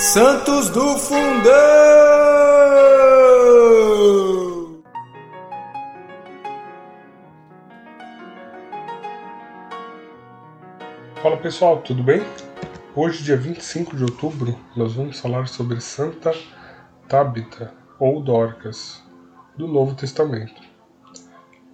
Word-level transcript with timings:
Santos 0.00 0.70
do 0.70 0.96
Fundão! 0.96 1.52
Fala 11.22 11.36
pessoal, 11.36 11.82
tudo 11.82 12.02
bem? 12.02 12.22
Hoje, 12.96 13.22
dia 13.22 13.36
25 13.36 13.94
de 13.94 14.04
outubro, 14.04 14.58
nós 14.74 14.94
vamos 14.94 15.20
falar 15.20 15.46
sobre 15.46 15.78
Santa 15.82 16.32
Tabita 17.06 17.74
ou 17.98 18.22
Dorcas, 18.22 19.04
do 19.54 19.68
Novo 19.68 19.94
Testamento. 19.94 20.62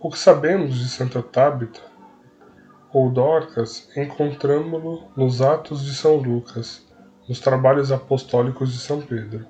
O 0.00 0.10
que 0.10 0.18
sabemos 0.18 0.74
de 0.74 0.88
Santa 0.88 1.22
Tabita 1.22 1.80
ou 2.92 3.08
Dorcas 3.08 3.88
encontramos-lo 3.96 5.12
nos 5.16 5.40
Atos 5.40 5.84
de 5.84 5.94
São 5.94 6.16
Lucas, 6.16 6.85
nos 7.28 7.40
trabalhos 7.40 7.90
apostólicos 7.90 8.72
de 8.72 8.78
São 8.78 9.00
Pedro. 9.00 9.46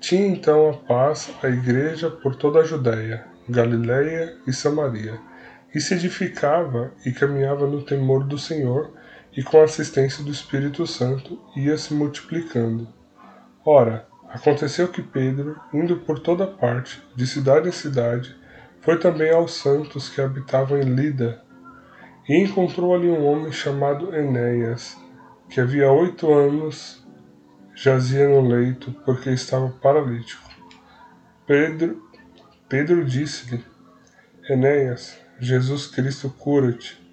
Tinha 0.00 0.26
então 0.26 0.70
a 0.70 0.72
paz 0.74 1.30
a 1.42 1.48
igreja 1.48 2.10
por 2.10 2.36
toda 2.36 2.60
a 2.60 2.64
Judéia, 2.64 3.24
Galiléia 3.48 4.36
e 4.46 4.52
Samaria, 4.52 5.18
e 5.74 5.80
se 5.80 5.94
edificava 5.94 6.92
e 7.04 7.12
caminhava 7.12 7.66
no 7.66 7.82
temor 7.82 8.24
do 8.24 8.38
Senhor, 8.38 8.92
e 9.36 9.42
com 9.42 9.60
a 9.60 9.64
assistência 9.64 10.24
do 10.24 10.30
Espírito 10.30 10.86
Santo 10.86 11.38
ia 11.54 11.76
se 11.76 11.92
multiplicando. 11.92 12.88
Ora, 13.64 14.06
aconteceu 14.30 14.88
que 14.88 15.02
Pedro, 15.02 15.60
indo 15.74 15.96
por 15.98 16.18
toda 16.18 16.46
parte, 16.46 17.02
de 17.14 17.26
cidade 17.26 17.68
em 17.68 17.72
cidade, 17.72 18.34
foi 18.80 18.98
também 18.98 19.30
aos 19.30 19.52
santos 19.52 20.08
que 20.08 20.20
habitavam 20.20 20.78
em 20.78 20.84
Lida, 20.84 21.42
e 22.28 22.42
encontrou 22.42 22.94
ali 22.94 23.08
um 23.08 23.24
homem 23.26 23.52
chamado 23.52 24.14
Enéas, 24.14 24.96
que 25.48 25.60
havia 25.60 25.90
oito 25.90 26.32
anos 26.32 27.04
jazia 27.74 28.28
no 28.28 28.48
leito 28.48 28.92
porque 29.04 29.30
estava 29.30 29.68
paralítico. 29.68 30.42
Pedro, 31.46 32.02
Pedro 32.68 33.04
disse-lhe: 33.04 33.64
Enéas, 34.48 35.18
Jesus 35.38 35.86
Cristo 35.86 36.30
cura-te. 36.30 37.04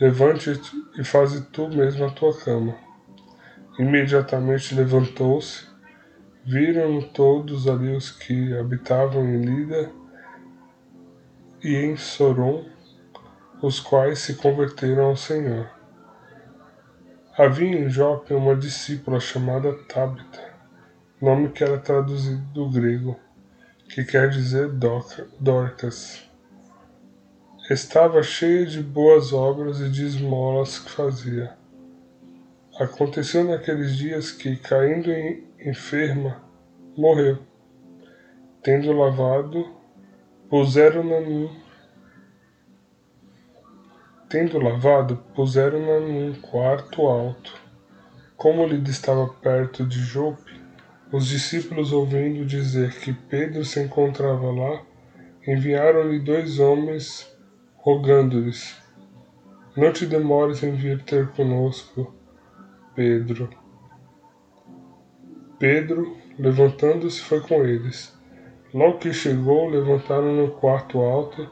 Levante-te 0.00 0.70
e 0.98 1.04
faze 1.04 1.42
tu 1.46 1.68
mesmo 1.68 2.04
a 2.04 2.10
tua 2.10 2.36
cama. 2.36 2.76
Imediatamente 3.78 4.74
levantou-se. 4.74 5.66
Viram 6.44 7.02
todos 7.02 7.68
ali 7.68 7.94
os 7.94 8.10
que 8.10 8.56
habitavam 8.56 9.24
em 9.28 9.42
Lida 9.42 9.90
e 11.62 11.76
em 11.76 11.96
Soron, 11.96 12.64
os 13.60 13.80
quais 13.80 14.20
se 14.20 14.34
converteram 14.34 15.06
ao 15.06 15.16
Senhor. 15.16 15.77
Havia 17.38 17.78
em 17.78 17.88
Jope 17.88 18.34
uma 18.34 18.56
discípula 18.56 19.20
chamada 19.20 19.72
Tabita, 19.84 20.42
nome 21.22 21.50
que 21.50 21.62
era 21.62 21.78
traduzido 21.78 22.42
do 22.52 22.68
grego, 22.68 23.16
que 23.88 24.04
quer 24.04 24.28
dizer 24.28 24.72
Dorcas. 25.38 26.28
Estava 27.70 28.24
cheia 28.24 28.66
de 28.66 28.82
boas 28.82 29.32
obras 29.32 29.78
e 29.78 29.88
de 29.88 30.04
esmolas 30.04 30.80
que 30.80 30.90
fazia. 30.90 31.56
Aconteceu 32.76 33.44
naqueles 33.44 33.94
dias 33.96 34.32
que, 34.32 34.56
caindo 34.56 35.08
enferma, 35.64 36.42
morreu. 36.96 37.38
Tendo 38.64 38.90
lavado, 38.90 39.76
puseram-na 40.50 41.20
num 41.20 41.67
Tendo 44.28 44.58
lavado, 44.58 45.16
puseram-na 45.34 46.00
num 46.00 46.34
quarto 46.34 47.06
alto. 47.06 47.54
Como 48.36 48.66
lhe 48.66 48.76
estava 48.90 49.26
perto 49.26 49.86
de 49.86 49.98
Jope, 50.00 50.60
os 51.10 51.26
discípulos, 51.26 51.94
ouvindo 51.94 52.44
dizer 52.44 52.92
que 53.00 53.14
Pedro 53.14 53.64
se 53.64 53.80
encontrava 53.80 54.50
lá, 54.50 54.82
enviaram-lhe 55.46 56.18
dois 56.18 56.58
homens, 56.58 57.34
rogando-lhes: 57.76 58.76
Não 59.74 59.90
te 59.94 60.04
demores 60.04 60.62
em 60.62 60.72
vir 60.72 61.02
ter 61.04 61.28
conosco, 61.28 62.14
Pedro. 62.94 63.48
Pedro, 65.58 66.18
levantando-se, 66.38 67.22
foi 67.22 67.40
com 67.40 67.64
eles. 67.64 68.14
Logo 68.74 68.98
que 68.98 69.10
chegou, 69.10 69.70
levantaram 69.70 70.34
no 70.34 70.50
quarto 70.50 71.00
alto 71.00 71.48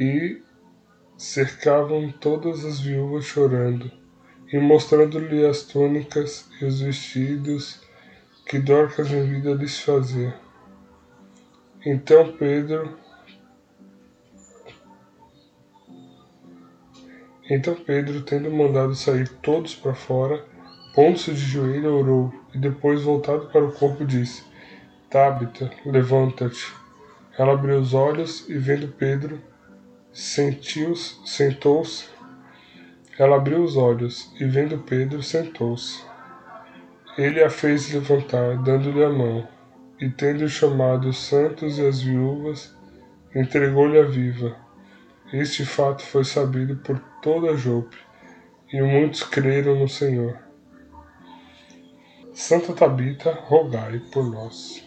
e 0.00 0.42
cercavam 1.16 2.12
todas 2.12 2.64
as 2.64 2.80
viúvas 2.80 3.24
chorando, 3.24 3.90
e 4.52 4.58
mostrando-lhe 4.58 5.46
as 5.46 5.62
túnicas 5.62 6.48
e 6.60 6.64
os 6.64 6.80
vestidos 6.80 7.80
que 8.46 8.58
Dorcas 8.58 9.10
em 9.10 9.26
vida 9.26 9.52
lhes 9.54 9.80
fazia. 9.80 10.34
Então 11.84 12.32
Pedro 12.36 12.96
Então 17.48 17.76
Pedro, 17.76 18.22
tendo 18.22 18.50
mandado 18.50 18.94
sair 18.96 19.28
todos 19.28 19.72
para 19.74 19.94
fora, 19.94 20.44
pondo-se 20.94 21.32
de 21.32 21.40
joelho, 21.40 21.94
orou, 21.94 22.34
e 22.52 22.58
depois, 22.58 23.02
voltado 23.02 23.46
para 23.46 23.64
o 23.64 23.70
corpo, 23.70 24.04
disse: 24.04 24.42
Tabita, 25.08 25.70
levanta-te. 25.84 26.74
Ela 27.38 27.52
abriu 27.52 27.78
os 27.78 27.94
olhos 27.94 28.48
e, 28.48 28.58
vendo 28.58 28.88
Pedro, 28.88 29.40
sentou-se. 30.16 32.08
Ela 33.18 33.36
abriu 33.36 33.62
os 33.62 33.76
olhos 33.76 34.32
e, 34.40 34.44
vendo 34.46 34.78
Pedro, 34.78 35.22
sentou-se. 35.22 36.02
Ele 37.18 37.42
a 37.42 37.50
fez 37.50 37.92
levantar, 37.92 38.56
dando-lhe 38.62 39.04
a 39.04 39.10
mão, 39.10 39.46
e, 40.00 40.08
tendo 40.08 40.48
chamado 40.48 41.08
os 41.08 41.18
santos 41.18 41.78
e 41.78 41.86
as 41.86 42.00
viúvas, 42.00 42.74
entregou-lhe 43.34 43.98
a 43.98 44.04
viva. 44.04 44.56
Este 45.32 45.66
fato 45.66 46.02
foi 46.02 46.24
sabido 46.24 46.76
por 46.76 46.98
toda 47.22 47.56
Jope, 47.56 47.96
e 48.72 48.80
muitos 48.80 49.22
creram 49.22 49.78
no 49.78 49.88
Senhor. 49.88 50.38
Santa 52.32 52.72
Tabita, 52.72 53.32
rogai 53.32 53.98
por 54.12 54.30
nós. 54.30 54.85